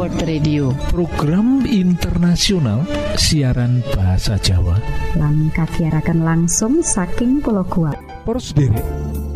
World 0.00 0.24
Radio. 0.24 0.72
Program 0.88 1.60
internasional 1.68 2.88
siaran 3.20 3.84
bahasa 3.92 4.40
Jawa. 4.40 4.80
Lan 5.20 5.52
kasiaraken 5.52 6.24
langsung 6.24 6.80
saking 6.80 7.44
Pulau 7.44 7.68
Guat 7.68 8.00
Poros 8.24 8.56
derek 8.56 8.80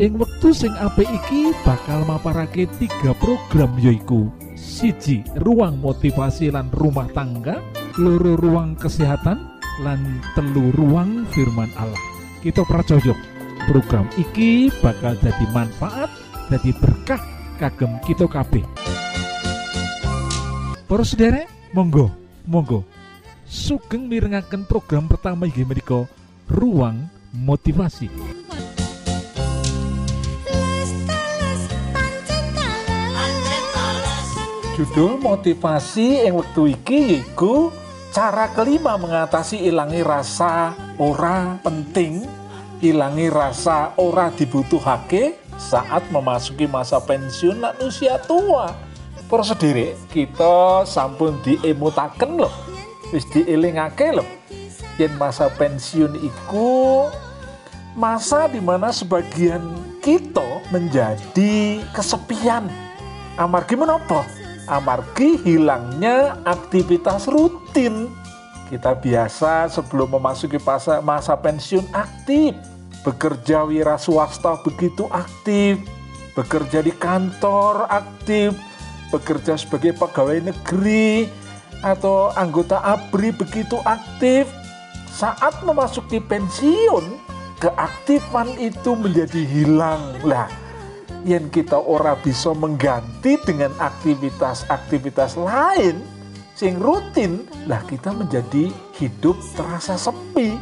ing 0.01 0.17
wektu 0.17 0.57
sing 0.57 0.73
apik 0.81 1.05
iki 1.05 1.53
bakal 1.61 2.01
maparake 2.09 2.65
tiga 2.81 3.13
program 3.21 3.77
yoiku 3.77 4.25
siji 4.57 5.21
ruang 5.45 5.77
motivasi 5.85 6.49
lan 6.49 6.73
rumah 6.73 7.13
tangga. 7.13 7.61
Loro 8.01 8.33
ruang 8.33 8.73
kesehatan. 8.73 9.37
Lan 9.85 10.17
telu 10.33 10.73
ruang 10.73 11.29
firman 11.29 11.69
Allah. 11.77 12.01
Kita 12.41 12.65
pracojok 12.65 13.17
program 13.69 14.09
iki 14.17 14.73
bakal 14.81 15.13
jadi 15.21 15.45
manfaat 15.53 16.09
jadi 16.49 16.73
berkah 16.81 17.21
kagem 17.61 18.01
kita 18.01 18.25
kabeh 18.25 18.65
Para 20.85 21.01
sederek, 21.01 21.49
monggo, 21.73 22.13
monggo. 22.45 22.85
Sugeng 23.49 24.05
mirengaken 24.05 24.69
program 24.69 25.09
pertama 25.09 25.49
inggih 25.49 25.65
menika 25.65 26.05
Ruang 26.45 27.09
Motivasi. 27.33 28.05
Judul 34.77 35.17
motivasi 35.17 36.29
yang 36.29 36.37
waktu 36.37 36.77
iki 36.77 37.17
yaiku 37.17 37.73
cara 38.13 38.53
kelima 38.53 38.93
mengatasi 39.01 39.65
ilangi 39.65 40.05
rasa 40.05 40.77
ora 41.01 41.57
penting, 41.65 42.29
ilangi 42.85 43.33
rasa 43.33 43.89
ora 43.97 44.29
dibutuhake 44.29 45.33
saat 45.57 46.05
memasuki 46.13 46.69
masa 46.69 47.01
pensiun 47.01 47.57
dan 47.57 47.73
usia 47.81 48.21
tua. 48.21 48.84
Para 49.25 49.41
sederek, 49.41 49.97
kita 50.13 50.85
sampun 50.85 51.41
diemutaken 51.41 52.45
loh. 52.45 52.53
Wis 53.09 53.25
dielingake 53.33 54.13
loh. 54.13 54.27
Yen 55.01 55.17
masa 55.17 55.49
pensiun 55.49 56.13
iku 56.21 57.09
masa 57.97 58.45
di 58.45 58.61
mana 58.61 58.93
sebagian 58.93 59.65
kita 60.05 60.61
menjadi 60.69 61.81
kesepian. 61.97 62.69
Amargi 63.33 63.73
menapa? 63.73 64.29
Amargi 64.69 65.41
hilangnya 65.41 66.37
aktivitas 66.45 67.25
rutin. 67.25 68.13
Kita 68.69 68.93
biasa 68.93 69.73
sebelum 69.73 70.21
memasuki 70.21 70.61
masa, 70.61 71.01
masa 71.01 71.33
pensiun 71.33 71.89
aktif. 71.97 72.53
Bekerja 73.01 73.65
wira 73.65 73.97
swasta 73.97 74.53
begitu 74.61 75.09
aktif. 75.09 75.81
Bekerja 76.37 76.85
di 76.85 76.93
kantor 76.93 77.89
aktif 77.89 78.53
bekerja 79.13 79.57
sebagai 79.59 79.93
pegawai 79.97 80.51
negeri 80.51 81.29
atau 81.85 82.33
anggota 82.33 82.81
ABRI 82.81 83.35
begitu 83.35 83.77
aktif 83.85 84.49
saat 85.11 85.61
memasuki 85.61 86.19
pensiun 86.19 87.21
keaktifan 87.61 88.51
itu 88.59 88.97
menjadi 88.97 89.41
hilang. 89.45 90.01
Lah 90.25 90.49
yang 91.25 91.49
kita 91.49 91.81
ora 91.81 92.13
bisa 92.21 92.53
mengganti 92.53 93.41
dengan 93.41 93.73
aktivitas-aktivitas 93.81 95.41
lain 95.41 95.97
sing 96.55 96.79
rutin 96.79 97.43
lah 97.67 97.83
kita 97.89 98.15
menjadi 98.15 98.71
hidup 98.95 99.35
terasa 99.57 99.99
sepi 99.99 100.55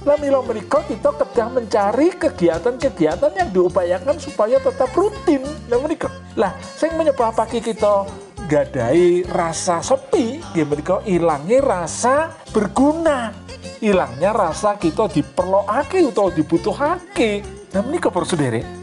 lah 0.00 0.16
milo 0.16 0.40
menika 0.40 0.80
kita 0.88 1.12
kedah 1.12 1.48
mencari 1.52 2.08
kegiatan-kegiatan 2.16 3.32
yang 3.36 3.48
diupayakan 3.52 4.16
supaya 4.16 4.56
tetap 4.56 4.88
rutin. 4.96 5.44
Lah 5.68 5.78
menika 5.80 6.08
lah 6.36 6.56
sing 6.60 6.96
menyebabake 6.96 7.60
kita 7.60 8.08
gadai 8.48 9.28
rasa 9.28 9.84
sepi 9.84 10.40
nggih 10.40 10.66
menika 10.66 10.96
ilangi 11.04 11.58
rasa 11.60 12.32
berguna. 12.50 13.32
Hilangnya 13.80 14.36
rasa 14.36 14.76
kita 14.76 15.08
diperlokake 15.08 16.04
atau 16.12 16.28
dibutuhake. 16.28 17.44
Nah 17.72 17.80
menika 17.84 18.12
para 18.12 18.28
sederek 18.28 18.80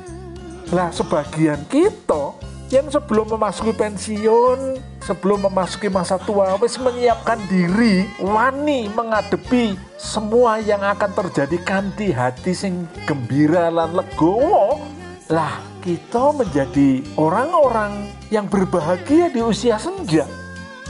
lah 0.67 0.91
sebagian 0.91 1.63
kita 1.71 2.35
yang 2.67 2.91
sebelum 2.91 3.31
memasuki 3.31 3.71
pensiun, 3.71 4.75
sebelum 4.99 5.47
memasuki 5.47 5.87
masa 5.87 6.19
tua, 6.19 6.59
wis 6.59 6.75
menyiapkan 6.75 7.39
diri, 7.47 8.03
wani 8.19 8.91
menghadapi 8.91 9.79
semua 9.95 10.59
yang 10.59 10.83
akan 10.83 11.11
terjadi 11.15 11.57
kanti 11.63 12.11
hati 12.11 12.51
sing 12.51 12.83
gembira 13.07 13.71
lan 13.71 13.95
legowo. 13.95 14.83
Lah, 15.31 15.63
kita 15.79 16.35
menjadi 16.35 17.03
orang-orang 17.15 18.11
yang 18.27 18.51
berbahagia 18.51 19.31
di 19.31 19.39
usia 19.39 19.79
senja. 19.79 20.27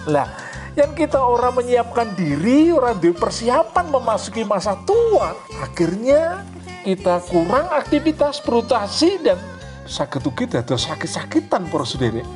Lah, 0.09 0.29
yang 0.73 0.93
kita 0.97 1.21
orang 1.21 1.61
menyiapkan 1.61 2.17
diri, 2.17 2.73
orang 2.73 2.97
di 2.97 3.13
persiapan 3.13 3.85
memasuki 3.89 4.41
masa 4.45 4.77
tua, 4.85 5.33
akhirnya 5.61 6.41
kita 6.85 7.21
kurang 7.29 7.69
aktivitas 7.73 8.41
frustasi 8.41 9.21
dan 9.25 9.37
sakit 9.87 10.23
kita 10.35 10.61
dados 10.61 10.85
sakit-sakitan 10.85 11.71
para 11.71 11.87
sederek. 11.87 12.27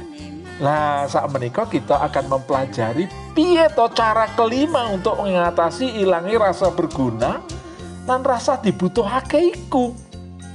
Lah 0.64 1.06
saat 1.06 1.28
menikah 1.30 1.68
kita 1.68 2.00
akan 2.00 2.38
mempelajari 2.38 3.10
piye 3.36 3.68
to 3.74 3.86
cara 3.92 4.30
kelima 4.34 4.94
untuk 4.94 5.20
mengatasi 5.20 6.02
ilangi 6.02 6.38
rasa 6.38 6.72
berguna 6.72 7.42
dan 8.08 8.22
rasa 8.24 8.58
dibutuhake 8.62 9.52
iku. 9.52 9.94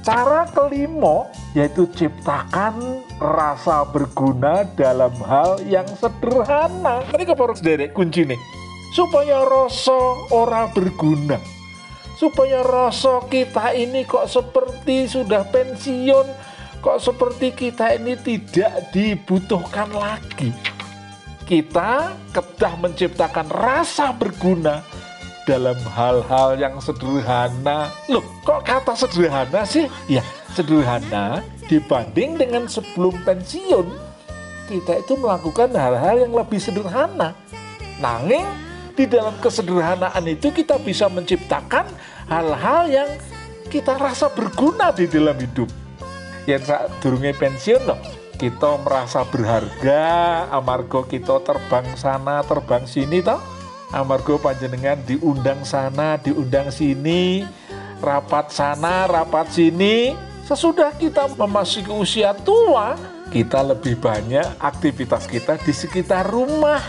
Cara 0.01 0.47
kelima 0.47 1.27
yaitu 1.51 1.83
ciptakan 1.91 3.03
rasa 3.19 3.83
berguna 3.83 4.63
dalam 4.79 5.11
hal 5.27 5.59
yang 5.67 5.87
sederhana. 5.99 7.03
Mereka 7.11 7.35
para 7.35 7.53
sederek 7.53 7.91
kunci 7.91 8.23
nih 8.23 8.39
supaya 8.95 9.43
rasa 9.43 9.99
ora 10.31 10.71
berguna 10.71 11.37
supaya 12.17 12.65
rasa 12.65 13.21
kita 13.29 13.77
ini 13.77 14.01
kok 14.09 14.25
seperti 14.25 15.05
sudah 15.05 15.45
pensiun 15.53 16.25
kok 16.81 17.01
seperti 17.01 17.53
kita 17.53 17.97
ini 17.97 18.13
tidak 18.17 18.93
dibutuhkan 18.93 19.89
lagi. 19.91 20.53
Kita 21.47 22.11
kedah 22.35 22.73
menciptakan 22.75 23.47
rasa 23.47 24.11
berguna 24.11 24.83
dalam 25.47 25.79
hal-hal 25.95 26.59
yang 26.59 26.75
sederhana. 26.83 27.87
Loh, 28.11 28.23
kok 28.43 28.67
kata 28.67 28.99
sederhana 28.99 29.63
sih? 29.63 29.87
Ya, 30.11 30.19
sederhana 30.51 31.39
dibanding 31.71 32.35
dengan 32.35 32.67
sebelum 32.67 33.15
pensiun. 33.23 33.87
Kita 34.67 34.99
itu 34.99 35.15
melakukan 35.15 35.71
hal-hal 35.71 36.27
yang 36.27 36.35
lebih 36.35 36.59
sederhana. 36.59 37.31
Nanging 38.03 38.43
di 38.99 39.07
dalam 39.07 39.39
kesederhanaan 39.39 40.27
itu 40.27 40.51
kita 40.51 40.75
bisa 40.83 41.07
menciptakan 41.07 41.87
hal-hal 42.27 42.91
yang 42.91 43.09
kita 43.71 43.95
rasa 43.95 44.27
berguna 44.27 44.91
di 44.91 45.07
dalam 45.07 45.39
hidup 45.39 45.86
yang 46.47 46.63
saat 46.63 46.89
durunge 47.03 47.35
pensiun 47.35 47.83
loh 47.83 47.99
kita 48.37 48.77
merasa 48.85 49.25
berharga 49.25 50.45
amargo 50.53 51.03
kita 51.09 51.41
terbang 51.41 51.89
sana 51.97 52.45
terbang 52.45 52.85
sini 52.85 53.25
toh. 53.25 53.41
Amargo 53.89 54.37
panjenengan 54.37 54.99
diundang 55.07 55.65
sana 55.65 56.21
diundang 56.21 56.69
sini 56.69 57.41
rapat 57.97 58.53
sana 58.53 59.09
rapat 59.09 59.49
sini. 59.49 60.13
Sesudah 60.45 60.93
kita 60.95 61.33
memasuki 61.33 61.89
usia 61.89 62.37
tua 62.37 62.93
kita 63.33 63.59
lebih 63.65 63.99
banyak 63.99 64.61
aktivitas 64.61 65.27
kita 65.27 65.59
di 65.59 65.73
sekitar 65.73 66.29
rumah 66.29 66.79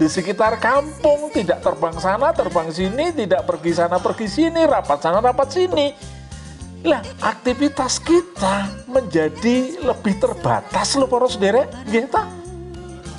di 0.00 0.08
sekitar 0.08 0.56
kampung. 0.56 1.28
Tidak 1.28 1.60
terbang 1.60 2.00
sana 2.00 2.32
terbang 2.32 2.72
sini 2.72 3.12
tidak 3.12 3.44
pergi 3.44 3.76
sana 3.76 4.00
pergi 4.00 4.24
sini 4.24 4.64
rapat 4.64 5.04
sana 5.04 5.20
rapat 5.20 5.52
sini 5.52 6.16
lah, 6.86 7.02
aktivitas 7.18 7.98
kita 7.98 8.70
menjadi 8.86 9.82
lebih 9.82 10.14
terbatas 10.22 10.94
loh 10.94 11.10
para 11.10 11.26
saudara, 11.26 11.66
gitu. 11.90 12.20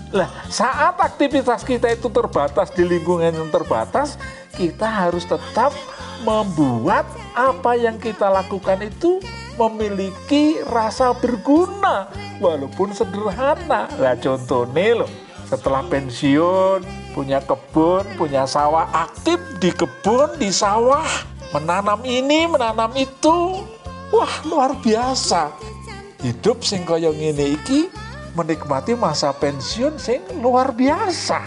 Lah, 0.10 0.30
saat 0.50 0.98
aktivitas 0.98 1.62
kita 1.62 1.92
itu 1.94 2.10
terbatas 2.10 2.74
di 2.74 2.88
lingkungan 2.88 3.30
yang 3.30 3.52
terbatas, 3.52 4.18
kita 4.58 4.88
harus 4.88 5.28
tetap 5.28 5.76
membuat 6.26 7.06
apa 7.38 7.78
yang 7.78 7.96
kita 8.02 8.28
lakukan 8.28 8.84
itu 8.84 9.22
memiliki 9.60 10.64
rasa 10.68 11.12
berguna 11.14 12.08
walaupun 12.40 12.96
sederhana. 12.96 13.92
Lah 14.00 14.16
contohnya 14.18 15.04
loh, 15.04 15.12
setelah 15.48 15.84
pensiun 15.88 16.84
punya 17.12 17.44
kebun, 17.44 18.08
punya 18.16 18.48
sawah 18.48 18.88
aktif 18.96 19.40
di 19.60 19.70
kebun, 19.76 20.40
di 20.40 20.50
sawah 20.50 21.06
menanam 21.54 22.02
ini, 22.06 22.46
menanam 22.46 22.94
itu. 22.94 23.66
Wah, 24.10 24.34
luar 24.46 24.74
biasa. 24.82 25.54
Hidup 26.20 26.66
sing 26.66 26.84
kaya 26.84 27.14
ngene 27.14 27.56
iki 27.56 27.88
menikmati 28.36 28.98
masa 28.98 29.32
pensiun 29.32 29.96
sing 30.02 30.20
luar 30.42 30.74
biasa. 30.76 31.46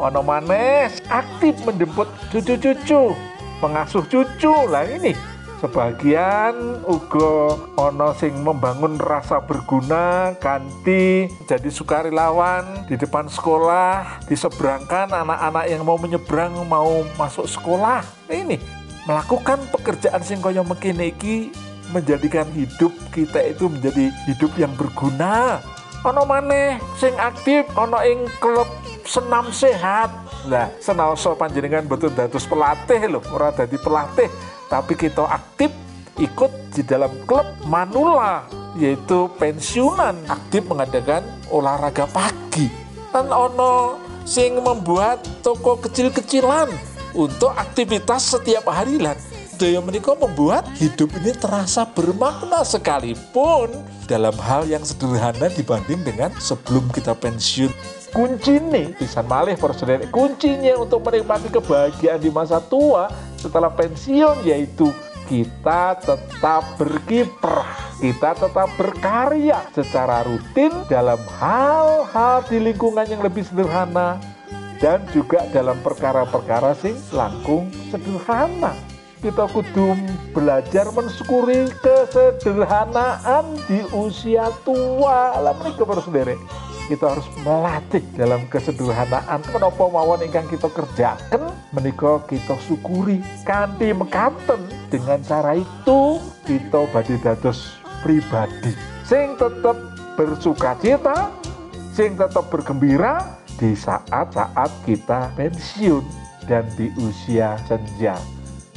Ono 0.00 0.24
maneh 0.24 0.90
aktif 1.06 1.54
menjemput 1.62 2.08
cucu-cucu, 2.32 3.14
mengasuh 3.62 4.02
cucu. 4.08 4.54
Lah 4.66 4.82
ini 4.88 5.14
sebagian 5.62 6.82
uga 6.82 7.54
ana 7.78 8.10
sing 8.18 8.34
membangun 8.42 8.98
rasa 8.98 9.38
berguna 9.38 10.34
ganti 10.42 11.30
jadi 11.46 11.70
sukarelawan 11.70 12.90
di 12.90 12.98
depan 12.98 13.30
sekolah 13.30 14.26
diseberangkan 14.26 15.14
anak-anak 15.14 15.70
yang 15.70 15.86
mau 15.86 15.94
menyeberang 15.94 16.66
mau 16.66 17.06
masuk 17.14 17.46
sekolah 17.46 18.02
ini 18.26 18.81
melakukan 19.06 19.58
pekerjaan 19.74 20.22
sing 20.22 20.38
kaya 20.38 20.62
mekene 20.62 21.10
iki 21.10 21.50
menjadikan 21.90 22.48
hidup 22.54 22.94
kita 23.12 23.42
itu 23.52 23.68
menjadi 23.68 24.08
hidup 24.30 24.52
yang 24.56 24.72
berguna. 24.78 25.60
Ono 26.02 26.26
maneh 26.26 26.82
sing 26.98 27.14
aktif 27.18 27.66
ono 27.78 28.02
ing 28.02 28.26
klub 28.42 28.66
senam 29.06 29.50
sehat. 29.54 30.10
Lah 30.50 30.70
senaoso 30.82 31.38
panjenengan 31.38 31.86
betul 31.86 32.10
dados 32.10 32.46
pelatih 32.46 32.98
loh 33.06 33.22
ora 33.30 33.54
dadi 33.54 33.78
pelatih 33.78 34.26
tapi 34.66 34.98
kita 34.98 35.22
aktif 35.30 35.70
ikut 36.18 36.74
di 36.74 36.82
dalam 36.82 37.12
klub 37.28 37.46
manula 37.66 38.46
yaitu 38.78 39.30
pensiunan. 39.38 40.16
Aktif 40.26 40.66
mengadakan 40.66 41.22
olahraga 41.52 42.08
pagi. 42.10 42.66
Dan 43.12 43.28
ono 43.28 44.00
sing 44.24 44.58
membuat 44.62 45.20
toko 45.44 45.76
kecil-kecilan 45.76 46.91
untuk 47.12 47.52
aktivitas 47.54 48.36
setiap 48.36 48.68
hari 48.68 49.00
lah. 49.00 49.16
Daya 49.60 49.78
menikah 49.78 50.18
membuat 50.18 50.66
hidup 50.80 51.12
ini 51.22 51.30
terasa 51.36 51.86
bermakna 51.86 52.66
sekalipun 52.66 53.70
dalam 54.10 54.34
hal 54.42 54.66
yang 54.66 54.82
sederhana 54.82 55.46
dibanding 55.52 56.02
dengan 56.02 56.34
sebelum 56.40 56.88
kita 56.90 57.14
pensiun. 57.14 57.70
Kunci 58.12 58.60
nih 58.60 58.92
bisa 58.98 59.24
malih 59.24 59.56
saudara 59.56 60.04
kuncinya 60.12 60.76
untuk 60.76 61.00
menikmati 61.06 61.48
kebahagiaan 61.48 62.20
di 62.20 62.28
masa 62.28 62.60
tua 62.60 63.08
setelah 63.40 63.72
pensiun 63.72 64.44
yaitu 64.44 64.92
kita 65.30 65.96
tetap 66.02 66.76
berkiprah 66.76 67.92
kita 68.02 68.34
tetap 68.34 68.68
berkarya 68.74 69.62
secara 69.70 70.26
rutin 70.26 70.74
dalam 70.90 71.22
hal-hal 71.38 72.42
di 72.50 72.58
lingkungan 72.58 73.06
yang 73.06 73.22
lebih 73.22 73.46
sederhana 73.46 74.18
dan 74.82 75.06
juga 75.14 75.46
dalam 75.54 75.78
perkara-perkara 75.80 76.74
sing 76.74 76.98
langkung 77.14 77.70
sederhana. 77.88 78.74
Kita 79.22 79.46
kudu 79.46 79.94
belajar 80.34 80.90
mensyukuri 80.90 81.70
kesederhanaan 81.78 83.54
di 83.70 83.86
usia 83.94 84.50
tua. 84.66 85.38
Lah 85.38 85.54
mereka 85.54 85.86
baru 85.86 86.02
sendiri. 86.02 86.34
Kita 86.90 87.14
harus 87.14 87.30
melatih 87.46 88.02
dalam 88.18 88.42
kesederhanaan. 88.50 89.38
Menapa 89.54 89.86
mawon 89.86 90.26
ingkang 90.26 90.50
kita 90.50 90.66
kerjakan 90.66 91.54
menika 91.70 92.18
kita 92.26 92.58
syukuri. 92.66 93.22
Kanthi 93.46 93.94
mekaten 93.94 94.66
dengan 94.90 95.22
cara 95.22 95.54
itu 95.54 96.18
kita 96.42 96.90
badhe 96.90 97.14
dados 97.22 97.78
pribadi. 98.02 98.74
Sing 99.06 99.38
tetap 99.38 99.78
bersuka 100.18 100.74
cita 100.82 101.30
sing 101.92 102.16
tetap 102.16 102.48
bergembira 102.48 103.41
di 103.62 103.78
saat-saat 103.78 104.70
kita 104.82 105.30
pensiun 105.38 106.02
dan 106.50 106.66
di 106.74 106.90
usia 106.98 107.54
senja. 107.70 108.18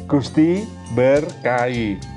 Gusti 0.05 0.61
berkahi. 0.93 2.14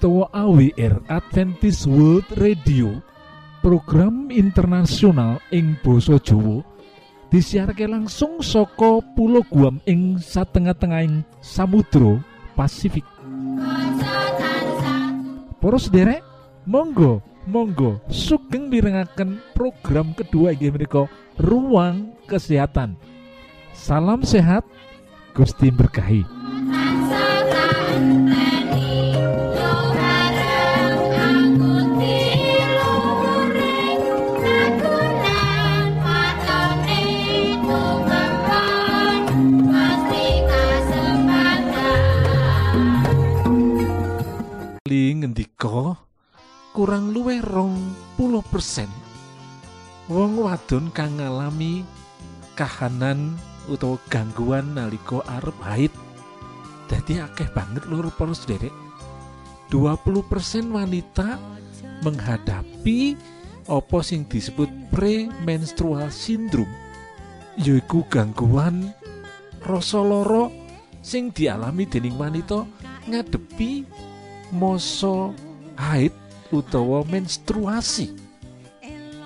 Utawa 0.00 0.32
AWR 0.32 1.12
Adventist 1.12 1.84
World 1.84 2.24
Radio 2.40 3.04
program 3.60 4.32
internasional 4.32 5.44
ing 5.52 5.76
Boso 5.84 6.16
Jowo 6.16 6.64
disiharke 7.28 7.84
langsung 7.84 8.40
soko 8.40 9.04
pulau 9.12 9.44
Guam 9.44 9.76
ing 9.84 10.16
satengah-tengahing 10.16 11.20
Samudro 11.44 12.16
Pasifik. 12.56 13.04
Poros 15.60 15.92
derek 15.92 16.24
Monggo 16.64 17.20
Monggo 17.44 18.00
sugeng 18.08 18.72
mirengaken 18.72 19.36
program 19.52 20.16
kedua 20.16 20.56
inggih 20.56 20.72
ruang 21.36 22.16
kesehatan. 22.24 22.96
Salam 23.76 24.24
sehat 24.24 24.64
Gusti 25.36 25.68
berkahi 25.68 26.39
kurang 46.80 47.12
luwih 47.12 47.44
rong 47.44 47.76
puluh 48.16 48.40
persen. 48.40 48.88
Wong 50.08 50.40
wadon 50.40 50.88
kang 50.96 51.20
ngalami 51.20 51.84
kahanan 52.56 53.36
utawa 53.68 54.00
gangguan 54.08 54.72
nalika 54.72 55.20
arep 55.28 55.60
haid 55.60 55.92
dadi 56.88 57.20
akeh 57.20 57.52
banget 57.52 57.84
lur 57.84 58.08
para 58.16 58.32
sederek. 58.32 58.72
20% 59.68 60.72
wanita 60.72 61.36
menghadapi 62.00 63.12
apa 63.68 63.98
sing 64.00 64.24
disebut 64.24 64.72
premenstrual 64.88 66.08
syndrome 66.08 66.72
yaiku 67.60 68.08
gangguan 68.08 68.88
rasa 69.68 70.00
loro 70.00 70.48
sing 71.04 71.28
dialami 71.28 71.84
dening 71.84 72.16
wanita 72.16 72.64
ngadepi 73.04 73.84
masa 74.56 75.28
haid 75.76 76.16
utawa 76.50 77.06
menstruasi. 77.06 78.14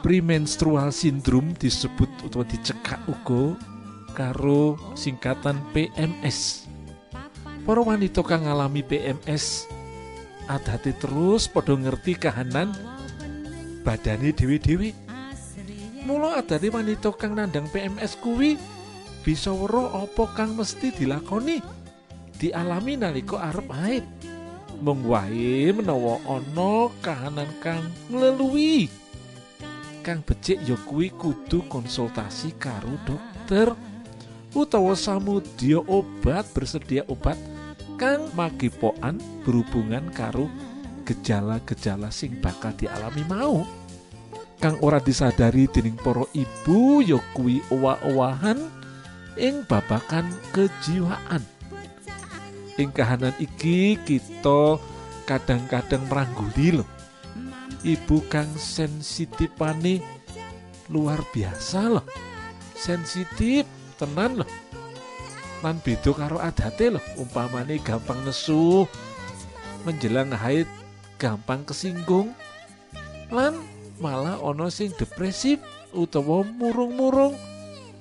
Premenstrual 0.04 0.92
syndrome 0.92 1.56
disebut 1.56 2.08
utawa 2.24 2.44
dicekak 2.44 3.00
uga 3.08 3.56
karo 4.14 4.78
singkatan 4.94 5.58
PMS 5.74 6.70
para 7.64 7.80
wanita 7.80 8.20
kang 8.20 8.44
ngalami 8.44 8.84
PMS 8.84 9.66
adate 10.46 10.92
terus 11.00 11.48
padha 11.48 11.72
ngerti 11.72 12.14
kahanan 12.14 12.70
badane 13.80 14.36
dewe-dewe 14.36 14.92
mula 16.04 16.38
adate 16.38 16.68
wanita 16.68 17.10
kang 17.16 17.34
nandang 17.34 17.64
PMS 17.72 18.20
kuwi 18.20 18.60
bisa 19.24 19.48
weruh 19.50 20.04
apa 20.04 20.24
kang 20.36 20.52
mesti 20.54 20.92
dilakoni 20.92 21.64
dialami 22.36 23.00
nalika 23.00 23.40
arep 23.40 23.68
haid 23.72 24.04
mung 24.84 25.08
wae 25.08 25.72
menawa 25.72 26.20
ana 26.28 26.92
kahanan 27.00 27.48
kang 27.64 27.88
ngleluwi 28.12 28.92
kang 30.04 30.20
becik 30.20 30.60
ya 30.68 30.76
kuwi 30.84 31.08
kudu 31.08 31.64
konsultasi 31.72 32.52
karo 32.60 32.92
dokter. 33.08 33.72
Utawa 34.54 34.94
samudya 34.94 35.82
obat 35.82 36.46
bersedia 36.52 37.02
obat 37.10 37.40
kang 37.96 38.28
magipokan 38.36 39.18
berhubungan 39.42 40.12
karo 40.14 40.46
gejala-gejala 41.08 42.12
sing 42.12 42.38
bakal 42.38 42.70
dialami 42.76 43.24
mau. 43.26 43.64
Kang 44.62 44.78
ora 44.84 45.02
disadari 45.02 45.66
dening 45.66 45.98
para 45.98 46.22
ibu 46.36 47.02
ya 47.02 47.18
kuwi 47.34 47.64
owah-owahan 47.72 48.60
ing 49.40 49.66
babakan 49.66 50.30
kejiwaan 50.54 51.42
ing 52.80 52.90
kahanan 52.90 53.34
iki 53.38 53.98
kita 54.02 54.78
kadang-kadang 55.24 56.02
merangguli 56.10 56.80
loh 56.80 56.88
ibu 57.86 58.20
kang 58.32 58.48
sensitifane 58.56 60.04
luar 60.90 61.20
biasa 61.32 62.00
loh 62.00 62.06
sensitif 62.74 63.64
tenan 63.96 64.42
loh 64.42 64.50
lan 65.64 65.80
beda 65.80 66.12
karo 66.12 66.38
adate 66.42 66.92
loh 66.92 67.04
umpamane 67.16 67.80
gampang 67.80 68.20
nesu 68.26 68.84
menjelang 69.88 70.32
haid 70.32 70.68
gampang 71.16 71.64
kesinggung 71.64 72.34
lan 73.32 73.56
malah 73.98 74.38
ono 74.42 74.68
sing 74.68 74.90
depresif 74.98 75.62
utawa 75.94 76.42
murung-murung. 76.42 77.34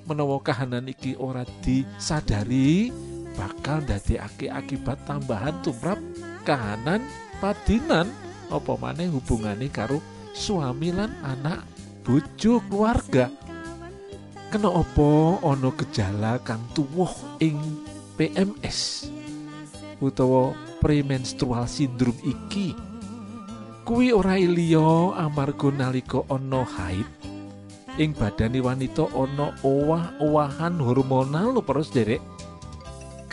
Menawa 0.04 0.36
kahanan 0.44 0.84
iki 0.90 1.16
ora 1.16 1.48
disadari 1.64 2.92
bakal 3.34 3.82
ndadekake 3.82 4.48
akibat 4.48 4.98
tambahan 5.04 5.54
tumrap 5.60 5.98
kahanan 6.46 7.02
padinan. 7.42 8.08
Apa 8.52 8.76
maneh 8.78 9.10
hubungane 9.10 9.66
karo 9.72 9.98
suami 10.36 10.94
lan 10.94 11.10
anak 11.26 11.66
bojo 12.06 12.62
keluarga? 12.70 13.32
Kena 14.52 14.70
apa 14.70 15.10
ana 15.42 15.70
gejala 15.74 16.38
kang 16.46 16.62
tuwuh 16.78 17.10
ing 17.42 17.58
PMS 18.14 19.10
utawa 19.98 20.54
premenstrual 20.78 21.66
syndrome 21.66 22.20
iki? 22.22 22.76
Kuwi 23.82 24.14
ora 24.14 24.38
liya 24.38 25.18
amarga 25.18 25.68
nalika 25.74 26.22
ana 26.30 26.62
haid. 26.62 27.08
Ing 27.98 28.14
badane 28.14 28.62
wanita 28.62 29.10
ana 29.10 29.54
owah-owahan 29.62 30.78
hormonal 30.78 31.54
lho 31.54 31.62
para 31.62 31.82
derek 31.90 32.22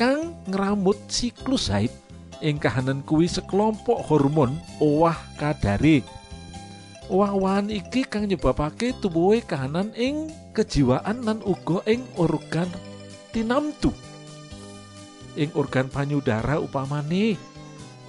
kang 0.01 0.34
ngramut 0.50 0.98
siklus 1.05 1.70
haid 1.70 1.93
ing 2.41 2.58
kahanan 2.58 3.05
kuwi 3.05 3.29
sekelompok 3.29 4.01
hormon 4.10 4.58
owah 4.81 5.13
kadare. 5.38 6.01
Owah-owahan 7.05 7.70
iki 7.70 8.01
kang 8.10 8.25
nyebabake 8.25 8.98
tubuhe 8.98 9.46
kahanan 9.46 9.93
ing 9.93 10.34
kejiwaan 10.58 11.22
lan 11.22 11.38
uga 11.46 11.86
ing 11.86 12.01
organ 12.17 12.65
tinamtu. 13.29 13.93
Ing 15.38 15.53
organ 15.53 15.86
panyudara 15.86 16.58
upamane 16.58 17.38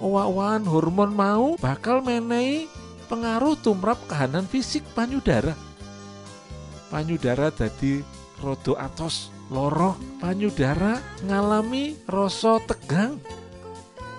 owah-owahan 0.01 0.65
hormon 0.65 1.13
mau 1.13 1.53
bakal 1.61 2.01
menehi 2.01 2.65
pengaruh 3.05 3.53
tumrap 3.61 4.01
kahanan 4.09 4.49
fisik 4.49 4.81
panyudara 4.97 5.53
panyudara 6.89 7.49
dadi 7.49 8.01
rodo 8.41 8.73
atos 8.77 9.32
loro 9.51 9.97
panyudara 10.21 11.01
ngalami 11.25 11.97
rasa 12.07 12.61
tegang. 12.63 13.19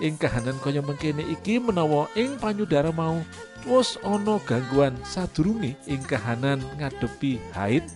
Ing 0.03 0.19
kahanan 0.19 0.59
kaya 0.59 0.83
mengkene 0.83 1.23
iki 1.23 1.57
menawa 1.57 2.11
ing 2.19 2.35
panyudara 2.35 2.91
mau 2.91 3.23
wis 3.63 3.95
ana 4.03 4.37
gangguan 4.43 4.93
sadurunge 5.07 5.79
ing 5.87 6.03
kahanan 6.03 6.59
ngadepi 6.75 7.39
haid. 7.55 7.87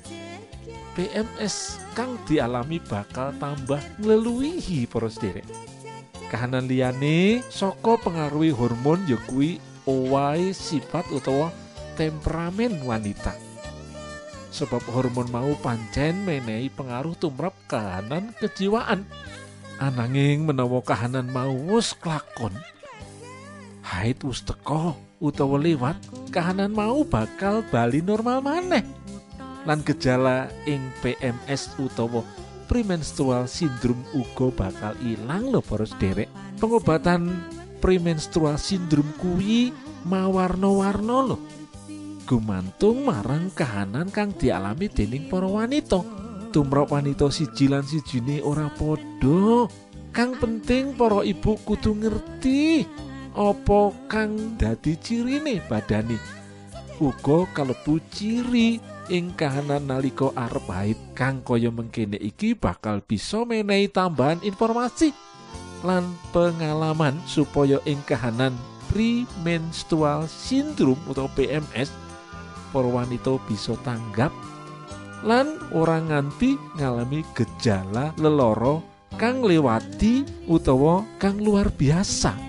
PMS 0.96 1.80
kang 1.94 2.16
dialami 2.26 2.80
bakal 2.82 3.36
tambah 3.38 3.80
ngleluwihi 4.00 4.88
para 4.88 5.12
sederek. 5.12 5.46
Kahanan 6.32 6.70
liyane 6.70 7.42
saka 7.52 7.98
pengaruhi 8.00 8.54
hormon 8.54 9.02
ya 9.10 9.18
kuwi 9.28 9.58
sifat 10.54 11.10
utawa 11.10 11.50
temperamen 11.98 12.86
wanita 12.86 13.49
sebab 14.50 14.82
hormon 14.90 15.30
mau 15.30 15.52
pancen 15.62 16.26
menehi 16.26 16.74
pengaruh 16.74 17.18
tumrap 17.18 17.54
kahanan 17.70 18.34
kejiwaan. 18.38 19.06
Ananging 19.80 20.44
menawa 20.44 20.84
kahanan 20.84 21.32
mau 21.32 21.56
wis 21.74 21.96
klakon 21.96 22.52
haid 23.90 24.22
wis 24.22 24.46
teko 24.46 24.94
utawa 25.18 25.58
lewat 25.58 25.98
kahanan 26.30 26.70
mau 26.70 27.02
bakal 27.02 27.66
bali 27.74 28.06
normal 28.06 28.46
maneh. 28.46 28.86
Lan 29.66 29.82
gejala 29.84 30.48
ing 30.70 30.80
PMS 31.02 31.76
utawa 31.82 32.22
premenstrual 32.70 33.50
syndrome 33.50 34.00
uga 34.14 34.54
bakal 34.54 34.94
ilang 35.02 35.50
lho 35.50 35.60
para 35.60 35.90
derek 35.98 36.30
pengobatan 36.62 37.42
premenstrual 37.82 38.62
syndrome 38.62 39.10
kuwi 39.18 39.74
mawarna-warna 40.06 41.34
lho 41.34 41.38
gumantung 42.30 43.10
marang 43.10 43.50
kahanan 43.50 44.14
kang 44.14 44.30
dialami 44.38 44.86
dening 44.86 45.26
para 45.26 45.50
wanita. 45.50 46.06
Tumrap 46.54 46.94
wanita 46.94 47.34
siji 47.34 47.66
lan 47.66 47.82
sijine 47.82 48.46
ora 48.46 48.70
padha. 48.70 49.66
Kang 50.14 50.38
penting 50.38 50.94
para 50.94 51.26
ibu 51.26 51.58
kudu 51.66 51.98
ngerti 51.98 52.86
apa 53.34 53.94
kang 54.10 54.58
dadi 54.58 54.98
cirine 54.98 55.62
badane 55.70 56.18
uga 57.00 57.48
kalebu 57.56 58.04
ciri 58.12 58.82
ing 59.08 59.32
kahanan 59.38 59.88
nalika 59.88 60.36
arep 60.36 60.68
haid 60.68 61.00
kang 61.16 61.40
kaya 61.46 61.72
mengkene 61.72 62.20
iki 62.20 62.52
bakal 62.52 63.00
bisa 63.00 63.48
menehi 63.48 63.88
tambahan 63.88 64.44
informasi 64.44 65.16
lan 65.88 66.04
pengalaman 66.36 67.16
supaya 67.24 67.80
ing 67.88 68.04
kahanan 68.04 68.52
premenstrual 68.92 70.28
syndrome 70.28 71.00
atau 71.08 71.32
PMS 71.38 72.09
para 72.74 72.88
wanita 72.88 73.38
bisa 73.46 73.76
tanggap 73.86 74.34
lan 75.22 75.60
orang 75.76 76.10
nganti 76.10 76.56
ngalami 76.80 77.22
gejala 77.36 78.16
leloro 78.16 78.82
kang 79.20 79.44
lewati 79.44 80.24
utawa 80.48 81.04
kang 81.20 81.38
luar 81.44 81.68
biasa 81.76 82.49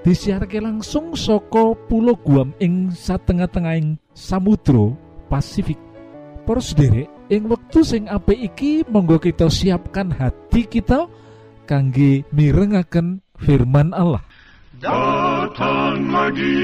disiharke 0.00 0.60
langsung 0.60 1.12
soko 1.12 1.76
pulau 1.88 2.16
Guam 2.16 2.56
ing 2.60 2.92
satengah-tengahing 2.92 4.00
Samudro 4.16 4.96
Pasifik 5.28 5.78
Poros 6.48 6.72
derek 6.72 7.08
ing 7.28 7.46
wektu 7.46 7.84
sing 7.84 8.08
apik 8.10 8.40
iki 8.40 8.82
monggo 8.88 9.20
kita 9.20 9.46
siapkan 9.52 10.10
hati 10.10 10.66
kita 10.66 11.06
kangge 11.68 12.26
mirengaken 12.34 13.22
firman 13.38 13.92
Allah 13.94 14.24
datang 14.80 16.10
lagi 16.10 16.58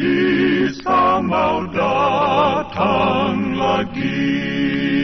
Isa 0.00 1.20
mau 1.20 1.60
datang 1.76 3.52
lagi. 3.52 4.99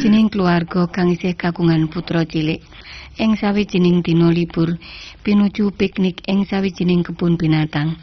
Sawijining 0.00 0.32
keluarga 0.32 0.88
kang 0.88 1.12
isih 1.12 1.36
kagungan 1.36 1.84
putra 1.92 2.24
cilik 2.24 2.64
ing 3.20 3.36
sawijining 3.36 4.00
dina 4.00 4.32
libur 4.32 4.80
pinuju 5.20 5.76
piknik 5.76 6.24
ing 6.24 6.48
sawijining 6.48 7.04
kebun 7.04 7.36
binatang. 7.36 8.00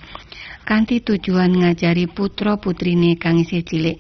Kanthi 0.62 1.02
tujuan 1.02 1.58
ngajari 1.58 2.06
putra 2.06 2.62
putrine 2.62 3.18
kang 3.18 3.42
isih 3.42 3.66
cilik 3.66 3.98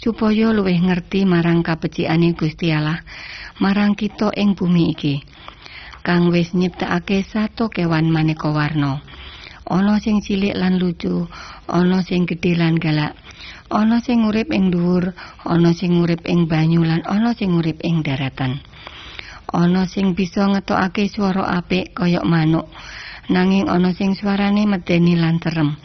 supaya 0.00 0.48
luwih 0.48 0.80
ngerti 0.80 1.28
marang 1.28 1.60
kabecikane 1.60 2.32
Gusti 2.32 2.72
Allah 2.72 3.04
marang 3.60 3.92
kita 3.92 4.32
ing 4.32 4.56
bumi 4.56 4.96
iki. 4.96 5.20
Kang 6.00 6.32
wis 6.32 6.56
nyiptakake 6.56 7.20
sato 7.20 7.68
kewan 7.68 8.08
maneka 8.08 8.48
warna. 8.48 9.04
ana 9.66 9.98
sing 9.98 10.22
cilik 10.22 10.54
lan 10.54 10.78
lucu 10.78 11.26
ana 11.66 11.98
sing 12.00 12.22
gedhe 12.24 12.54
lan 12.54 12.78
galak 12.78 13.18
ana 13.70 13.98
sing 13.98 14.26
urip 14.26 14.50
ing 14.54 14.70
dhuwur 14.70 15.14
ana 15.42 15.70
sing 15.74 15.98
urip 15.98 16.22
ing 16.26 16.46
banyu 16.46 16.82
lan 16.86 17.02
ana 17.06 17.34
sing 17.34 17.54
urip 17.54 17.82
ing 17.82 18.02
daratan. 18.06 18.62
Ana 19.50 19.86
sing 19.86 20.18
bisa 20.18 20.46
ngetokake 20.50 21.06
swara 21.06 21.58
apik 21.58 21.94
kaya 21.94 22.22
manuk 22.26 22.66
nanging 23.30 23.66
ana 23.66 23.94
sing 23.94 24.14
swarane 24.18 24.66
medeni 24.66 25.14
lan 25.14 25.38
serem 25.42 25.78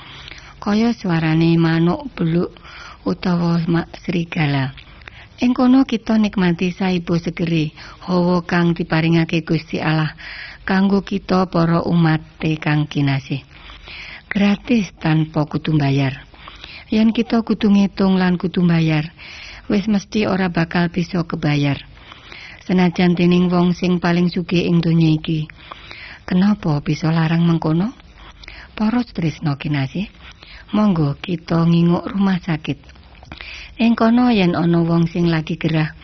kaya 0.61 0.93
swarane 0.93 1.57
manuk 1.57 2.09
beluk 2.13 2.53
utawa 3.05 3.57
serigala. 4.01 4.73
Ing 5.41 5.57
kono 5.57 5.89
kita 5.89 6.21
nikmati 6.21 6.69
saibo 6.69 7.17
segeri 7.17 7.73
hawa 8.05 8.45
kang 8.45 8.77
diparingake 8.77 9.41
Gusti 9.41 9.81
Allah 9.81 10.13
kanggo 10.69 11.01
kita 11.01 11.49
para 11.49 11.81
umat 11.81 12.21
kang 12.61 12.85
kinasih. 12.85 13.41
Gratis 14.29 14.93
tanpa 15.01 15.49
kudu 15.49 15.75
bayar. 15.75 16.30
Yen 16.91 17.15
kita 17.15 17.39
kudu 17.39 17.71
ngitung 17.71 18.19
lan 18.19 18.35
kudu 18.35 18.67
bayar, 18.67 19.15
wis 19.71 19.87
mesti 19.87 20.27
ora 20.27 20.51
bakal 20.51 20.91
bisa 20.91 21.23
kebayar. 21.23 21.79
Senajan 22.67 23.15
dening 23.15 23.47
wong 23.47 23.71
sing 23.71 24.03
paling 24.03 24.27
sugih 24.27 24.67
ing 24.67 24.83
donya 24.83 25.15
iki. 25.15 25.47
Kenapa 26.27 26.83
bisa 26.83 27.07
larang 27.07 27.47
mengkono? 27.47 27.95
Para 28.75 29.07
tresno 29.07 29.55
kinasih, 29.55 30.11
monggo 30.75 31.15
kita 31.15 31.63
nginguk 31.63 32.11
rumah 32.11 32.43
sakit. 32.43 32.83
Ing 33.79 33.95
kono 33.95 34.27
yen 34.27 34.51
ana 34.51 34.83
wong 34.83 35.07
sing 35.07 35.31
lagi 35.31 35.55
gerah, 35.55 35.95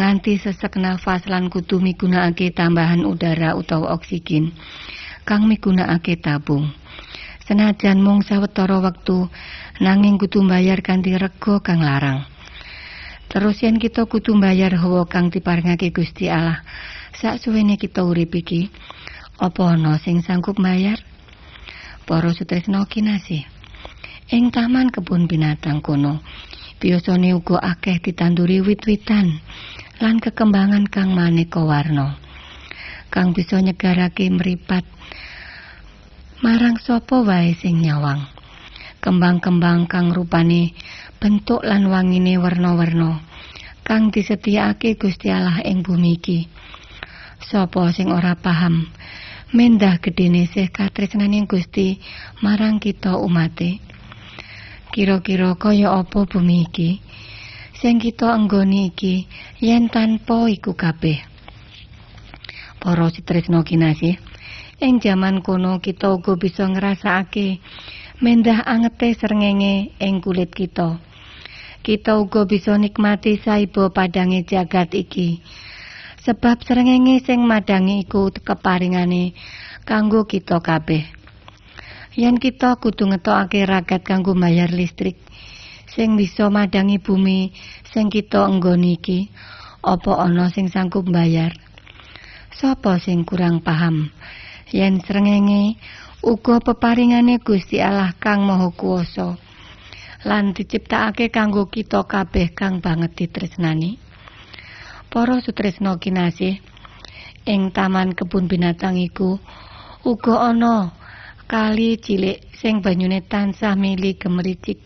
nganti 0.00 0.40
sesek 0.40 0.80
nafas 0.80 1.28
lan 1.28 1.52
kudu 1.52 1.76
migunakake 1.76 2.56
tambahan 2.56 3.04
udara 3.04 3.52
utawa 3.52 3.92
oksigen 3.92 4.56
kang 5.28 5.44
migunakake 5.44 6.16
tabung. 6.16 6.72
Senajan 7.42 7.98
mung 7.98 8.22
sawetara 8.22 8.78
wektu 8.78 9.26
nanging 9.82 10.14
kudu 10.14 10.46
mbayar 10.46 10.78
kanthi 10.78 11.18
rega 11.18 11.58
kang 11.58 11.82
larang. 11.82 12.22
Terus 13.26 13.58
yen 13.66 13.82
kita 13.82 14.06
kudu 14.06 14.38
mbayar 14.38 14.70
hawa 14.78 15.08
kang 15.10 15.32
diparingake 15.32 15.90
Gusti 15.90 16.30
Allah. 16.30 16.62
Saksuwene 17.18 17.74
kita 17.74 18.06
urip 18.06 18.30
iki, 18.38 18.70
apa 19.42 19.74
ana 19.74 19.98
sing 19.98 20.22
sanggup 20.22 20.54
bayar? 20.62 21.02
Para 22.06 22.30
sutresna 22.30 22.86
kinasih. 22.86 23.42
Ing 24.30 24.54
taman 24.54 24.94
kebun 24.94 25.26
binatang 25.26 25.82
kono, 25.82 26.22
biasane 26.78 27.34
uga 27.34 27.58
akeh 27.58 27.98
ditanduri 27.98 28.62
wit-witan 28.62 29.42
lan 29.98 30.22
kekembangan 30.22 30.86
kang 30.86 31.10
maneka 31.10 31.58
warna. 31.58 32.16
Kang 33.10 33.34
bisa 33.36 33.60
nyegarake 33.60 34.30
mripat 34.30 34.86
marang 36.42 36.74
sapa 36.82 37.22
wae 37.22 37.54
sing 37.54 37.78
nyawang. 37.78 38.26
Kembang-kembang 38.98 39.86
kang 39.86 40.10
rupane 40.10 40.74
bentuk 41.22 41.62
lan 41.62 41.86
wangine 41.86 42.34
werna-werna 42.34 43.22
kang 43.86 44.10
disetiakake 44.10 44.98
Gusti 44.98 45.30
Allah 45.30 45.62
ing 45.62 45.86
bumi 45.86 46.18
iki. 46.18 46.50
Sapa 47.46 47.94
sing 47.94 48.10
ora 48.10 48.34
paham 48.34 48.90
mendah 49.54 50.02
gedene 50.02 50.50
sih 50.50 50.66
katresnaning 50.66 51.46
Gusti 51.46 52.02
marang 52.42 52.82
kita 52.82 53.14
umate. 53.22 53.78
Kira-kira 54.90 55.54
kaya 55.54 55.94
apa 55.94 56.26
bumi 56.26 56.66
iki 56.66 56.98
sing 57.78 58.02
kita 58.02 58.34
enggoni 58.34 58.90
iki 58.90 59.30
yen 59.62 59.86
tanpa 59.86 60.50
iku 60.50 60.74
kabeh. 60.74 61.22
Para 62.82 63.06
sitresna 63.14 63.62
kinasih, 63.62 64.18
ing 64.82 64.98
jaman 64.98 65.46
kono 65.46 65.78
kita 65.78 66.10
uga 66.10 66.34
bisa 66.34 66.66
ngrasakake 66.66 67.62
mendah 68.18 68.66
angete 68.66 69.14
srengenge 69.14 69.94
ing 70.02 70.18
kulit 70.18 70.50
kita. 70.50 70.98
Kita 71.86 72.18
uga 72.18 72.42
bisa 72.50 72.74
nikmati 72.74 73.38
saibo 73.38 73.94
padange 73.94 74.42
jagat 74.42 74.90
iki. 74.90 75.38
Sebab 76.26 76.66
srengenge 76.66 77.22
sing 77.22 77.46
madangi 77.46 78.02
iku 78.02 78.34
keparingane 78.34 79.38
kanggo 79.86 80.26
kita 80.26 80.58
kabeh. 80.58 81.06
Yen 82.18 82.42
kita 82.42 82.74
kudu 82.82 83.06
ngetokake 83.06 83.62
ragat 83.62 84.02
kanggo 84.02 84.34
bayar 84.34 84.74
listrik 84.74 85.14
sing 85.94 86.18
bisa 86.18 86.48
madangi 86.48 86.98
bumi 86.98 87.52
sing 87.92 88.08
kita 88.08 88.48
enggoni 88.48 88.98
iki, 88.98 89.28
apa 89.84 90.26
ana 90.26 90.48
sing 90.48 90.66
sanggup 90.66 91.06
bayar? 91.06 91.52
Sapa 92.56 92.96
sing 92.98 93.22
kurang 93.28 93.60
paham? 93.60 94.10
Yen 94.72 95.04
srengenge 95.04 95.76
uga 96.24 96.56
peparingane 96.64 97.36
Gusti 97.44 97.76
Allah 97.84 98.16
kang 98.16 98.48
Maha 98.48 98.72
Kuwasa 98.72 99.36
lan 100.24 100.56
diciptakake 100.56 101.28
kanggo 101.28 101.68
kita 101.68 102.08
kabeh 102.08 102.56
kang 102.56 102.80
banget 102.80 103.12
ditresnani. 103.12 104.00
Para 105.12 105.44
sutresna 105.44 106.00
kinasih, 106.00 106.56
ing 107.44 107.68
taman 107.68 108.16
kebun 108.16 108.48
binatang 108.48 108.96
iku 108.96 109.36
uga 110.08 110.54
ana 110.54 110.96
kali 111.44 112.00
cilik 112.00 112.40
sing 112.56 112.80
banyune 112.80 113.20
tansah 113.20 113.76
mili 113.76 114.16
gemericik. 114.16 114.80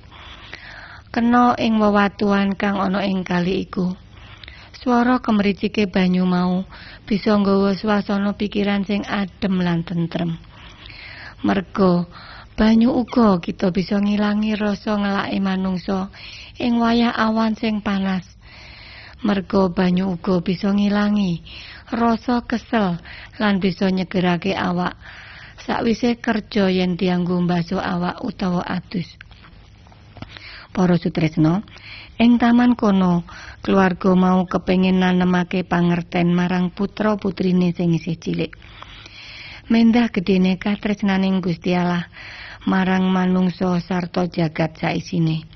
Kena 1.14 1.55
ing 1.62 1.79
wewatuan 1.79 2.59
kang 2.59 2.83
ana 2.83 3.07
ing 3.07 3.22
kali 3.22 3.62
iku. 3.70 3.94
Swara 4.87 5.18
kemericike 5.18 5.90
banyu 5.90 6.22
mau 6.31 6.62
bisa 7.11 7.35
nggawa 7.35 7.75
swasana 7.75 8.38
pikiran 8.38 8.87
sing 8.87 9.03
adem 9.03 9.59
lan 9.59 9.83
tentrem. 9.83 10.38
Mergo 11.42 12.07
banyu 12.55 12.94
uga 12.94 13.42
kita 13.42 13.75
bisa 13.75 13.99
ngilangi 13.99 14.55
rasa 14.55 14.94
ngelake 14.94 15.42
manungsa 15.42 16.07
ing 16.62 16.79
wayah 16.79 17.11
awan 17.18 17.59
sing 17.59 17.83
panas. 17.83 18.31
Mergo 19.27 19.75
banyu 19.75 20.14
uga 20.14 20.38
bisa 20.38 20.70
ngilangi 20.70 21.42
rasa 21.90 22.46
kesel 22.46 23.03
lan 23.42 23.59
bisa 23.59 23.90
nyegerake 23.90 24.55
awak 24.55 24.94
sakwise 25.66 26.14
kerja 26.22 26.70
yen 26.70 26.94
dianggo 26.94 27.35
mbasuh 27.42 27.83
awak 27.83 28.22
utawa 28.22 28.62
adus. 28.62 29.18
Para 30.76 31.00
sutresna, 31.00 31.64
ing 32.20 32.36
taman 32.36 32.76
kono 32.76 33.24
keluarga 33.64 34.12
mau 34.12 34.44
kepengin 34.44 35.00
nanemake 35.00 35.64
pangerten 35.64 36.36
marang 36.36 36.68
putra 36.68 37.16
putrine 37.16 37.72
sing 37.72 37.96
isih 37.96 38.20
cilik. 38.20 38.52
Mendah 39.72 40.12
gedene 40.12 40.60
katresnaning 40.60 41.40
Gusti 41.40 41.72
Allah 41.72 42.04
marang 42.68 43.08
manungsa 43.08 43.80
sarta 43.80 44.28
jagat 44.28 44.76
saisine. 44.76 45.48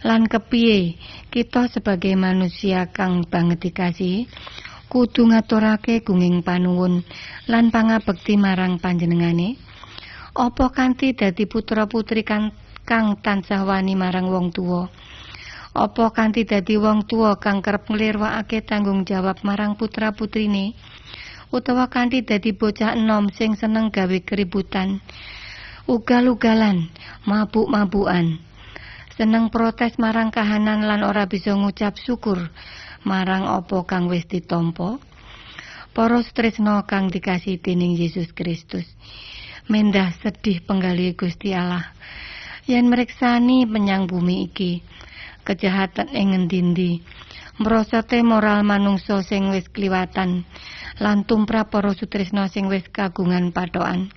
Lan 0.00 0.24
kepiye 0.32 0.96
kita 1.28 1.68
sebagai 1.68 2.16
manusia 2.16 2.88
kang 2.88 3.28
banget 3.28 3.68
dikasihi 3.68 4.32
kudu 4.88 5.28
ngaturake 5.28 6.00
gunging 6.00 6.40
panuwun 6.40 7.04
lan 7.52 7.68
pangabekti 7.68 8.40
marang 8.40 8.80
panjenengane 8.80 9.60
apa 10.38 10.70
kanthi 10.70 11.18
dadi 11.18 11.50
putra 11.50 11.90
putri 11.90 12.22
kang, 12.22 12.54
kang 12.88 13.20
tansah 13.20 13.68
wani 13.68 13.92
marang 13.92 14.32
wong 14.32 14.48
tuwa. 14.48 14.88
Apa 15.76 16.08
kanthi 16.08 16.48
dadi 16.48 16.80
wong 16.80 17.04
tuwa 17.04 17.36
kang 17.36 17.60
kerep 17.60 17.84
nglirwakake 17.92 18.64
tanggung 18.64 19.04
jawab 19.04 19.44
marang 19.44 19.76
putra 19.76 20.16
putrine 20.16 20.72
utawa 21.52 21.92
kanthi 21.92 22.24
dadi 22.24 22.56
bocah 22.56 22.96
enom 22.96 23.28
sing 23.28 23.60
seneng 23.60 23.92
gawe 23.92 24.18
keributan. 24.24 25.04
Ugal-ugalan 25.84 26.88
mabuk-mabukan. 27.28 28.40
Seneng 29.20 29.52
protes 29.52 30.00
marang 30.00 30.32
kahanan 30.32 30.88
lan 30.88 31.04
ora 31.04 31.28
bisa 31.28 31.52
ngucap 31.52 32.00
syukur 32.00 32.48
marang 33.04 33.44
apa 33.44 33.84
kang 33.84 34.08
wis 34.08 34.24
ditampa 34.24 34.96
para 35.92 36.24
tresna 36.24 36.80
kang 36.88 37.12
dikasih 37.12 37.60
dening 37.60 38.00
Yesus 38.00 38.32
Kristus. 38.32 38.88
Mendah 39.68 40.16
sedih 40.24 40.64
penggali 40.64 41.12
Gusti 41.12 41.52
Allah 41.52 41.92
yen 42.68 42.92
meriksani 42.92 43.64
menyang 43.64 44.04
bumi 44.04 44.44
iki 44.52 44.84
kejahatan 45.48 46.12
ing 46.12 46.36
ngendi 46.36 47.00
merosote 47.56 48.20
moral 48.20 48.60
manungsa 48.60 49.24
sing 49.24 49.48
wis 49.48 49.72
kliwatan 49.72 50.44
lan 51.00 51.24
tumrap 51.24 51.72
para 51.72 51.96
sutresna 51.96 52.44
sing 52.52 52.68
wis 52.68 52.84
kagungan 52.92 53.56
patokan 53.56 54.12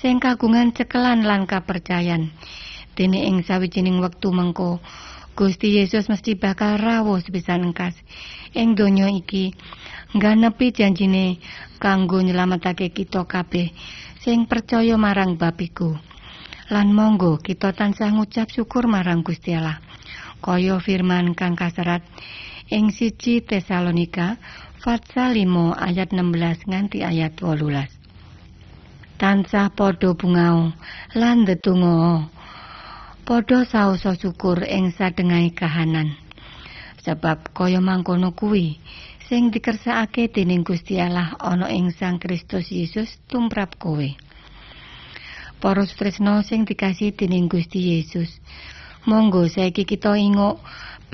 sing 0.00 0.18
kagungan 0.18 0.72
cekelan 0.72 1.22
lan 1.22 1.44
kapercayan. 1.46 2.34
Dene 2.96 3.28
ing 3.28 3.44
sawijining 3.46 4.00
wektu 4.00 4.32
mengko 4.32 4.80
Gusti 5.32 5.80
Yesus 5.80 6.12
mesti 6.12 6.36
bakal 6.36 6.76
rawuh 6.76 7.16
sepisan 7.20 7.72
engkas. 7.72 7.96
Ing 8.52 8.76
donya 8.76 9.08
iki 9.08 9.52
ngganepi 10.16 10.76
janjine 10.76 11.40
kanggo 11.76 12.20
nyelametake 12.20 12.92
kita 12.92 13.24
kabeh 13.24 13.72
sing 14.20 14.44
percaya 14.44 14.96
marang 15.00 15.36
babiku 15.40 15.96
lan 16.72 16.96
monggo 16.96 17.36
kita 17.36 17.76
tansah 17.76 18.08
ngucap 18.16 18.48
syukur 18.48 18.88
marang 18.88 19.20
Gusti 19.20 19.52
Allah. 19.52 19.76
Kaya 20.40 20.80
firman 20.80 21.36
kang 21.36 21.52
kaserat 21.52 22.00
ing 22.72 22.88
siji 22.88 23.44
Tesalonika 23.44 24.40
pasal 24.80 25.36
5 25.36 25.76
ayat 25.76 26.16
16 26.16 26.72
nganti 26.72 27.04
ayat 27.04 27.36
18 27.36 28.00
tansah 29.20 29.70
padha 29.70 30.16
bungao 30.16 30.72
lan 31.14 31.46
ndedonga 31.46 32.26
padha 33.28 33.68
saosa 33.68 34.16
syukur 34.16 34.64
ing 34.64 34.96
sadengahing 34.96 35.52
kahanan. 35.52 36.16
Sebab 37.04 37.52
kaya 37.52 37.84
mangkono 37.84 38.32
kuwi 38.32 38.80
sing 39.28 39.52
dikersakake 39.52 40.32
dening 40.32 40.64
Gusti 40.64 40.96
Allah 40.98 41.36
ana 41.36 41.68
ing 41.68 41.92
Sang 41.92 42.16
Kristus 42.16 42.72
Yesus 42.72 43.20
tumrap 43.28 43.76
kowe 43.76 44.31
Para 45.62 45.86
tresno 45.86 46.42
sing 46.42 46.66
dikasih 46.66 47.14
dening 47.14 47.46
Gusti 47.46 47.94
Yesus. 47.94 48.42
Monggo 49.06 49.46
saiki 49.46 49.86
kita 49.86 50.18
ingok 50.18 50.58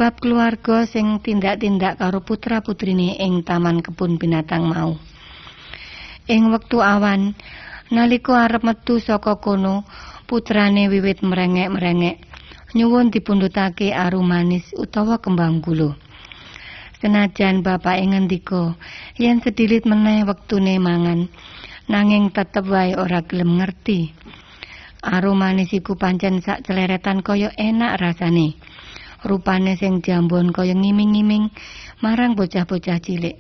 bab 0.01 0.17
keluarga 0.25 0.89
sing 0.89 1.21
tindak-tindak 1.21 2.01
karo 2.01 2.25
putra-putrine 2.25 3.21
ing 3.21 3.45
taman 3.45 3.85
kebun 3.85 4.17
binatang 4.17 4.65
mau. 4.65 4.97
Ing 6.33 6.49
wektu 6.49 6.81
awan 6.81 7.37
nalika 7.93 8.49
arep 8.49 8.65
metu 8.65 8.97
saka 9.05 9.37
kono 9.37 9.85
putrane 10.25 10.89
wiwit 10.89 11.21
merengek-merengek 11.21 12.17
nyuwun 12.73 13.13
dipundhutake 13.13 13.93
aru 13.93 14.25
manis 14.25 14.73
utawa 14.81 15.21
kembang 15.21 15.61
gulu 15.61 15.93
senajan 17.01 17.65
bapak 17.65 18.03
ngendika 18.03 18.77
yen 19.17 19.41
sedilit 19.41 19.89
meneh 19.89 20.27
wektune 20.29 20.77
mangan 20.83 21.33
nanging 21.89 22.31
tetep 22.31 22.69
wae 22.69 22.95
ora 22.95 23.25
gelem 23.25 23.59
ngerti 23.59 24.13
aru 25.03 25.33
manis 25.33 25.73
iku 25.73 25.97
pancen 25.97 26.45
sak 26.45 26.63
celeretan 26.69 27.25
kaya 27.25 27.49
enak 27.57 27.99
rasane 27.99 28.55
rupane 29.25 29.75
sing 29.75 30.05
jambon 30.05 30.55
kaya 30.55 30.77
ngiming-ngiming 30.77 31.51
marang 32.05 32.39
bocah-bocah 32.39 33.01
cilik 33.03 33.37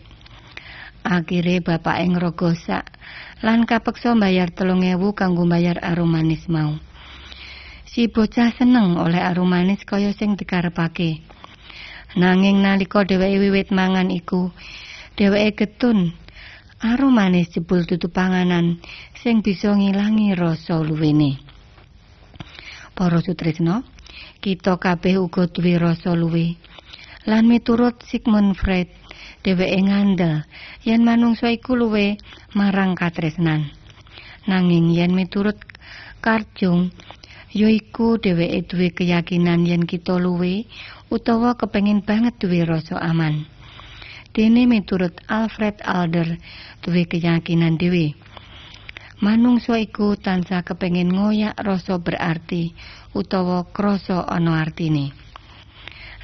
akhire 1.06 1.62
bapak 1.62 2.02
ing 2.02 2.18
rogosak 2.18 2.88
lan 3.40 3.64
kapeksa 3.64 4.18
mbayar 4.18 4.50
telung 4.50 4.82
ewu 4.82 5.14
kanggo 5.14 5.46
mbayar 5.46 5.78
aromanis 5.78 6.50
mau. 6.50 6.74
Si 7.88 8.10
bocah 8.10 8.50
seneng 8.54 8.98
oleh 8.98 9.22
aromanis 9.22 9.86
kaya 9.86 10.10
sing 10.10 10.34
dikarepake. 10.34 11.22
Nanging 12.18 12.64
nalika 12.64 13.06
dheweke 13.06 13.38
wiwit 13.38 13.68
mangan 13.70 14.10
iku, 14.10 14.50
dheweke 15.14 15.64
getun 15.64 16.12
aromanis 16.78 17.50
jebul 17.50 17.82
tutup 17.82 18.14
panganan 18.14 18.78
sing 19.18 19.42
bisa 19.42 19.74
ngilangi 19.74 20.38
rasa 20.38 20.78
luwene. 20.78 21.42
Para 22.94 23.18
sutresna, 23.18 23.82
kita 24.38 24.78
kabeh 24.78 25.18
uga 25.18 25.50
duwe 25.50 25.74
rasa 25.78 26.14
luwe. 26.14 26.54
Lan 27.26 27.50
miturut 27.50 27.98
Sigmund 28.06 28.54
Freud, 28.54 28.88
dheweke 29.42 29.78
ngandel 29.84 30.46
yen 30.86 31.02
manungsa 31.02 31.50
iku 31.50 31.74
luwe 31.74 32.18
marang 32.54 32.94
katresnan. 32.94 33.70
Nanging 34.46 34.94
yen 34.94 35.12
miturut 35.12 35.58
Carl 36.22 36.46
Jung, 36.58 36.94
yaiku 37.50 38.22
dheweke 38.22 38.66
duwe 38.70 38.88
keyakinan 38.94 39.66
yen 39.66 39.82
kita 39.82 40.14
luwe 40.14 40.66
utawa 41.10 41.58
kepengin 41.58 42.06
banget 42.06 42.38
duwe 42.38 42.62
rasa 42.62 43.02
aman. 43.02 43.57
Dene 44.38 44.70
miturut 44.70 45.18
Alfred 45.26 45.82
Alder 45.82 46.38
duwe 46.78 47.10
keyakinan 47.10 47.74
dhewe. 47.74 48.14
Manungsa 49.18 49.82
iku 49.82 50.14
tansah 50.14 50.62
kepengin 50.62 51.10
ngoyak 51.10 51.58
rasa 51.58 51.98
berarti 51.98 52.70
utawa 53.18 53.66
krasa 53.74 54.22
ana 54.30 54.62
artine. 54.62 55.10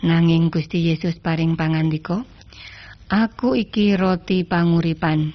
Nanging 0.07 0.47
Gusti 0.47 0.95
Yesus 0.95 1.19
paring 1.19 1.59
pangandika, 1.59 2.23
Aku 3.11 3.59
iki 3.59 3.99
roti 3.99 4.47
panguripan. 4.47 5.35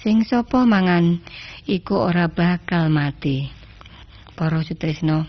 Sing 0.00 0.24
sapa 0.24 0.64
mangan 0.64 1.20
iku 1.68 2.08
ora 2.08 2.32
bakal 2.32 2.88
mati. 2.88 3.52
Para 4.32 4.64
sutresna, 4.64 5.28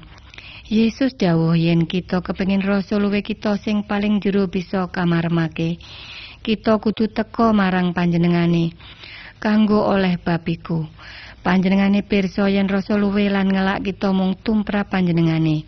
Yesus 0.71 1.19
dawuh 1.19 1.59
yen 1.59 1.91
kita 1.91 2.23
kepengin 2.23 2.63
rasa 2.63 2.95
luwe 2.97 3.19
kita 3.19 3.59
sing 3.59 3.83
paling 3.83 4.23
jero 4.23 4.47
bisa 4.47 4.87
kamarmake, 4.87 5.75
kita 6.45 6.77
kudu 6.77 7.09
teka 7.09 7.49
marang 7.57 7.89
panjenengane 7.89 8.77
kanggo 9.41 9.81
oleh 9.81 10.21
babiku. 10.21 10.85
Panjenengane 11.41 12.05
pirsa 12.05 12.45
yen 12.53 12.69
rasa 12.69 12.93
luwe 13.01 13.25
lan 13.33 13.49
ngelak 13.49 13.81
kita 13.81 14.13
mung 14.13 14.37
tumrap 14.37 14.93
panjenengane. 14.93 15.65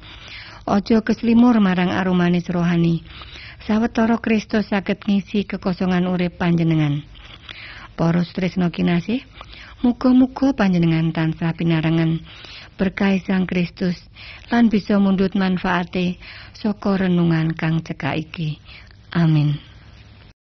Aja 0.69 1.01
keslimur 1.01 1.57
marang 1.57 1.89
aromanis 1.89 2.45
rohani. 2.53 3.01
Sawetara 3.65 4.21
Kristus 4.21 4.69
saged 4.69 5.01
ngisi 5.09 5.49
kekosongan 5.49 6.05
urip 6.05 6.37
panjenengan. 6.37 7.01
Para 7.97 8.21
tresna 8.21 8.69
kinasih, 8.69 9.25
muga-muga 9.81 10.53
panjenengan 10.53 11.09
tansah 11.09 11.57
pinarengan 11.57 12.21
berkah 12.77 13.17
Sang 13.25 13.49
Kristus 13.49 13.97
lan 14.53 14.69
bisa 14.69 15.01
mundut 15.01 15.33
manfaate 15.33 16.21
saka 16.53 17.01
renungan 17.01 17.57
kang 17.57 17.81
cekak 17.81 18.21
iki. 18.21 18.61
Amin. 19.09 19.66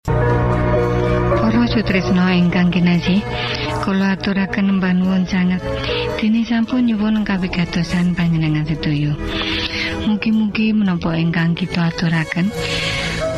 Para 0.03 1.63
sutresna 1.71 2.35
ingkang 2.35 2.75
kinasih, 2.75 3.23
kula 3.87 4.19
aturaken 4.19 4.75
mbanuwun 4.75 5.23
sanget 5.23 5.63
dene 6.19 6.43
sampun 6.43 6.83
nyuwun 6.91 7.23
kawigatosan 7.23 8.11
panjenengan 8.11 8.67
sedaya. 8.67 9.15
Mugi-mugi 10.03 10.75
menapa 10.75 11.15
ingkang 11.15 11.55
kita 11.55 11.87
aturaken 11.87 12.51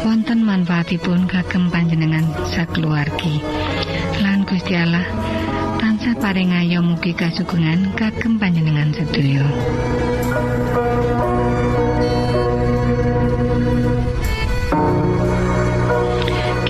wonten 0.09 0.41
manfaatipun 0.41 1.29
kagem 1.29 1.69
panjenengan 1.69 2.25
sakeluargi. 2.49 3.45
Lan 4.25 4.41
Gusti 4.49 4.73
Allah 4.73 5.05
tansah 5.77 6.17
paring 6.17 6.49
ayo 6.49 6.81
mugi 6.81 7.13
kasugengan 7.13 7.93
kagem 7.93 8.41
panjenengan 8.41 8.89
sedaya. 8.89 9.45